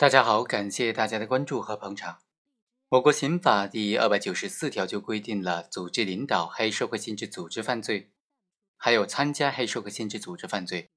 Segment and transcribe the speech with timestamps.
[0.00, 2.20] 大家好，感谢大家的关注和捧场。
[2.88, 8.10] 我国刑法第二百九十四条就规定了组织领导黑社会性质组织犯罪，
[8.78, 10.88] 还有参加黑社会性质组织犯罪。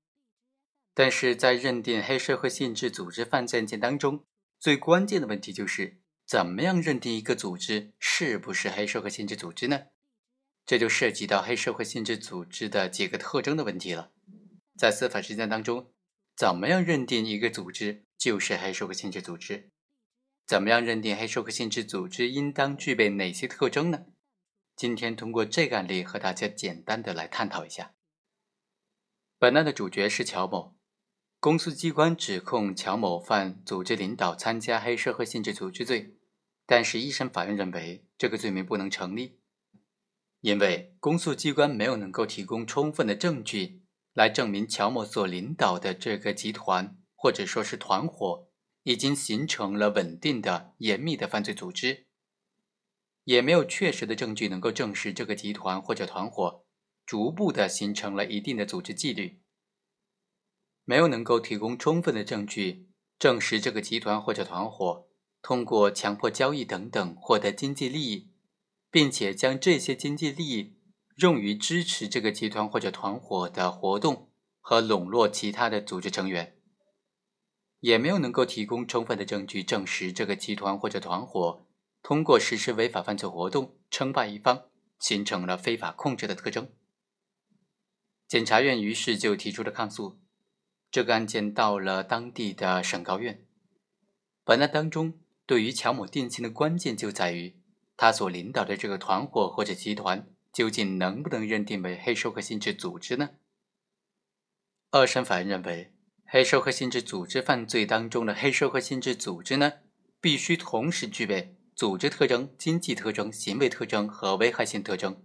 [0.93, 4.23] 但是在认定黑社会性质组织犯罪案件当中，
[4.57, 9.87] 最关键的问题就是怎么样认定一个组织是不是黑社会性质组织呢？
[10.65, 14.11] 这就涉及到黑社会性质组织的几个特征的问题了。
[14.77, 15.91] 在司法实践当中，
[16.37, 18.05] 怎么样认定一个组织？
[18.23, 19.69] 就是黑社会性质组织，
[20.47, 24.05] 怎么样认定黑社会性质组织应当具备哪些特征呢？
[24.77, 27.95] 今天通过这个案例和大家简单的来探讨一下。
[29.37, 30.77] 本案的主角是乔某，
[31.41, 36.15] 公诉机关指控乔某犯组织领导参加黑社会性质组织罪，
[36.65, 39.41] 但是一审法院认为这个罪名不能成立，
[40.39, 46.97] 因为公诉机关没有能够提供充分的证据来证明乔某所领导的这个集团。
[47.23, 48.49] 或者说是团伙
[48.83, 52.05] 已经形成了稳定的、严密的犯罪组织，
[53.23, 56.65] 也没有确实的证据能够证实这个集团或者团伙
[57.05, 59.41] 逐步的形成了一定的组织纪律，
[60.83, 65.07] 没有能够提供充分的证据证实这个集团或者团伙
[65.41, 68.33] 通过强迫交易等等获得经济利益，
[68.91, 70.75] 并且将这些经济利益
[71.15, 74.29] 用于支持这个集团或者团伙的活动
[74.59, 76.59] 和笼络其他的组织成员。
[77.83, 81.67] 也没有能够提供充分的证据证实这个集团或者团伙
[82.01, 86.71] 通过实施违法犯罪活动称霸一方，形成了非法控制的特征。
[88.25, 90.17] 检察院于是就提出了抗诉。
[90.89, 93.45] 这个案件到了当地的省高院。
[94.45, 97.61] 本案当中，对于乔某定性的关键就在于
[97.97, 103.31] 他所领导的这个团伙或者集团究竟能不能认定为黑社会性质组织呢？
[104.89, 105.92] 二审法院认为。
[106.33, 109.73] 黑社会性质组织犯罪当中的黑社会性质组织呢，
[110.19, 115.21] 必须同时具备组织特征、经济特征、行为特征和危害性特征。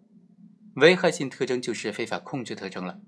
[0.74, 3.00] 危害性特征就是非法控制特征了。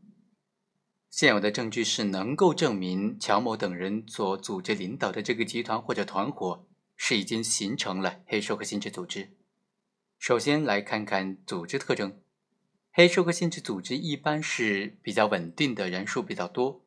[1.11, 6.67] 现有的证据是能够证明乔某等人所组织领导的这个集团或者团伙
[6.97, 9.37] 是已经形成了黑社会性质组织。
[10.19, 12.19] 首先来看看组织特征，
[12.93, 16.87] 黑社会性质组织一般是比较稳定的，人数比较多。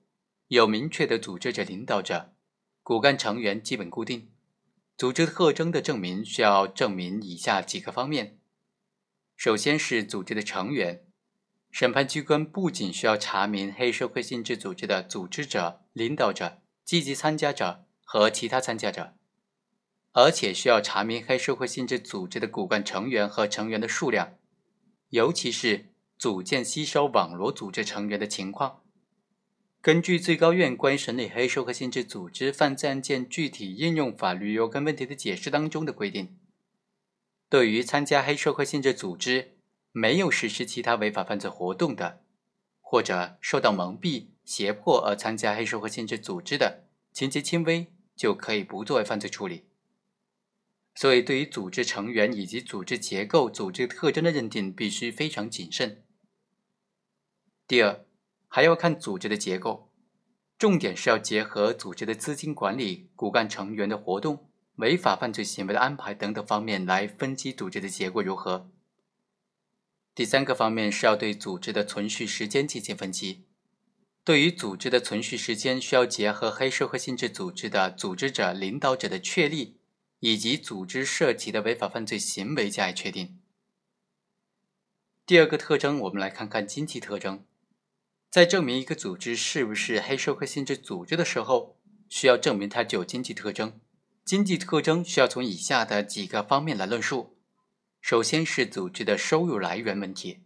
[0.53, 2.35] 有明确的组织者、领导者，
[2.83, 4.29] 骨干成员基本固定。
[4.95, 8.37] 组织特征的证明需要证明以下几个方面：
[9.35, 11.07] 首先是组织的成员，
[11.71, 19.15] 审判机关不仅需要查明黑社会性质组织的组织者、领导者、积极参加者和其他参加者，
[20.11, 24.35] 而且需要查明黑社会性质组织的骨干成员和成员的数量，
[25.09, 25.87] 尤其是
[26.19, 28.82] 组建、吸收、网罗组织成员的情况。
[29.83, 36.39] 根据最高院关于审理黑社会性质组织犯罪案件具体应用法律若干问题的解释当中的规定，
[37.49, 39.57] 对于参加黑社会性质组织
[39.91, 42.21] 没有实施其他违法犯罪活动的，
[42.79, 49.65] 或者受到蒙蔽、胁迫而参加黑社会性质组织的，情节轻微就可以不作为犯罪处理。
[50.95, 56.05] 所以，对于组织成员以及组织结构、组织特征的认定必须非常谨慎。
[57.67, 58.05] 第二。
[58.55, 59.89] 还要看组织的结构，
[60.59, 68.69] 重点是要结合组织的资金管理、骨干成员的活动、违法犯罪行为的安排等等方面来分析组织的结构如何。
[70.13, 73.47] 第三个方面是要对组织的存续时间进行分析，
[74.23, 79.79] 对于组织的存续时间，需要结合黑社会性质组织的组织者、领导者的确立，
[80.19, 83.39] 以及组织涉及的违法犯罪行为加以确定。
[85.25, 87.43] 第二个特征，我们来看看经济特征。
[88.33, 91.77] 在证明一个组织是不是黑社会性质组织的时候，
[92.09, 93.79] 需要证明它具有经济特征。
[94.25, 97.37] 经济特征需要从以下的几个方面来论述。
[98.01, 100.39] 首先是组织的收入来源问题。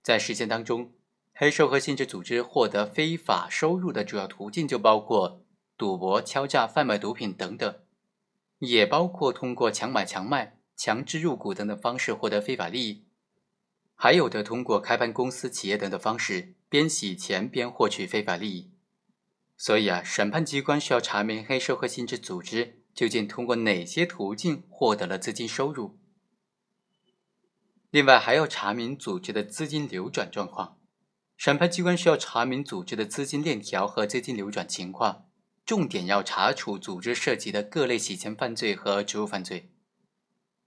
[0.00, 0.92] 在实践当中，
[1.34, 5.44] 黑社会性质组织获得非法收入的主要途径就包括
[5.76, 7.80] 赌博、敲诈、贩卖毒品等等，
[8.60, 13.07] 也包括通过强买强卖、强制入股等等方式获得非法利益。
[14.00, 18.70] 还有的通过开办公司、企业等的方式，边洗钱边获取非法利益。
[19.56, 25.98] 所以啊，审判机关需要查明黑社会性质组织究竟通过哪些途径获得了资金收入。
[27.90, 30.78] 另外，还要查明组织的资金流转状况。
[31.36, 35.26] 审判机关需要查明组织的资金链条和资金流转情况，
[35.66, 39.72] 重点要查处组织涉及的各类洗钱犯罪和职务犯罪。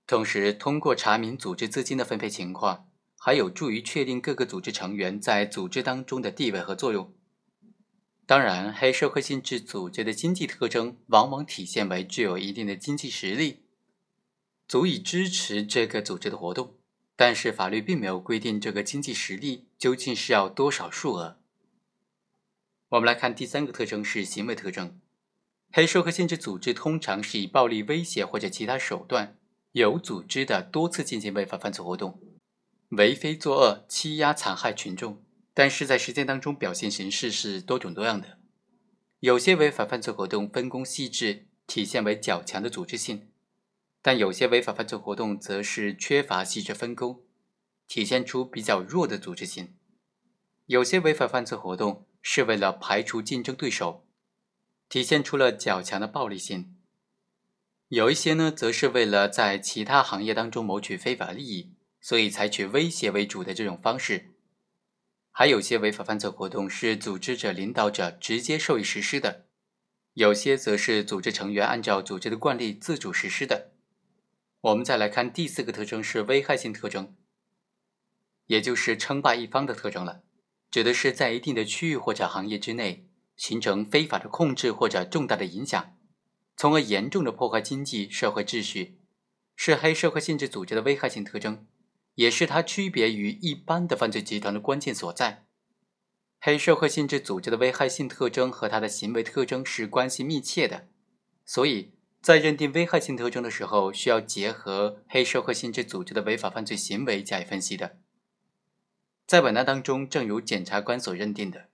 [0.06, 2.90] 同时，通过查明组织资金的分配情况。
[3.24, 7.14] 还有助于确定各个组织成员在组织当中的地位和作用。
[8.26, 13.60] 当然，黑社会性质组织的经济特征往往体现为具有一定的经济实力，
[14.68, 16.80] 足以支持这个组织的活动。
[17.16, 21.38] 但是，法律并没有规定这个经济实力究竟是要多少数额。
[22.90, 25.00] 我们来看第三个特征是行为特征。
[25.72, 29.38] 黑社会性质组织通常是以暴力威胁或者其他手段，
[29.74, 32.20] 有组织的多次进行违法犯罪活动，
[32.92, 35.22] 为非作恶，欺压残害群众。
[35.54, 38.38] 但是在实践当中，表现形式是多种多样的。
[39.20, 43.28] 有些违法犯罪活动分工细致，体现为较强的组织性；
[44.02, 47.22] 但有些违法犯罪活动则是缺乏细致分工，
[47.88, 49.76] 体现出比较弱的组织性。
[50.66, 54.06] 有些违法犯罪活动是为了排除竞争对手。
[54.90, 56.76] 体现出了较强的暴力性，
[57.88, 61.71] 有一些呢，则是为了在其他行业当中谋取非法利益，
[62.02, 64.34] 所以采取威胁为主的这种方式。
[65.30, 69.46] 还有些违法犯罪活动是组织者、领导者直接授意实施的，
[70.16, 73.72] 有些则是组织成员按照组织的惯例自主实施的。
[74.60, 77.16] 我们再来看第四个特征是危害性特征，
[78.48, 80.24] 也就是称霸一方的特征了，
[80.70, 83.08] 指的是在一定的区域或者行业之内。
[83.38, 85.98] 形成非法的控制或者重大的影响，
[86.56, 89.00] 从而严重的破坏经济社会秩序，
[89.56, 91.66] 是黑社会性质组织的危害性特征，
[92.16, 95.46] 也是它区别于一般的犯罪集团的关键所在。
[96.40, 100.88] 黑社会性质组织的危害性特征和它的行为特征是关系密切的，
[101.46, 107.98] 所以在认定危害性特征的时候，需要结合黑社会性质组织的违法犯罪行为加以分析的。
[109.28, 111.70] 在本案当中，正如检察官所认定的。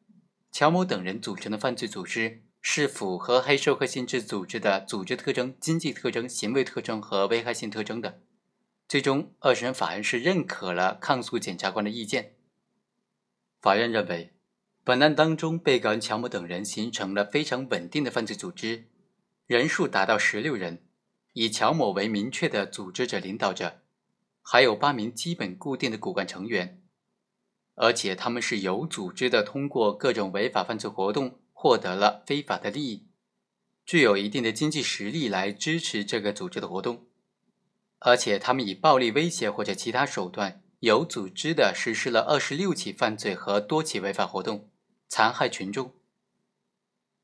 [0.52, 8.22] 乔某等人组成的犯罪组织是符合黑社会性质组织的组织特征、经济特征、行为特征和危害性特征的。
[8.88, 12.36] 最终，二审法院是认可了抗诉检察官的意见。
[13.60, 14.32] 法院认为，
[14.86, 18.86] 本案当中被告人乔某等人形成了非常稳定的犯罪组织，
[19.46, 20.86] 人数达到十六人，
[21.34, 23.82] 以乔某为明确的组织者、领导者，
[24.42, 26.82] 还有八名基本固定的骨干成员。
[27.76, 33.10] 而且他们是有组织的，通过各种违法犯罪活动获得了非法的利益，
[33.86, 37.07] 具有一定的经济实力来支持这个组织的活动。
[38.00, 44.70] 而且他们以暴力威胁或者其他手段，有组织的实施了二十六起犯罪和多起违法活动，
[45.08, 45.94] 残害群众。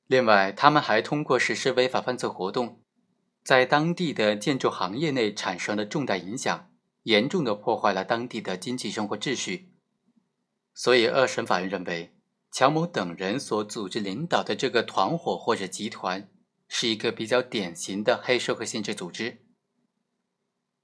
[0.08, 2.82] 另外，他们还通过实施违法犯罪活动，
[3.44, 6.72] 在当地的建筑行业内产生了重大影响，
[7.04, 9.74] 严重的破坏了当地的经济生活秩序。
[10.74, 12.16] 所以，二审法院认为，
[12.52, 16.30] 乔某等人所组织领导的这个团伙或者集团，
[16.68, 19.43] 是一个比较典型的黑社会性质组织。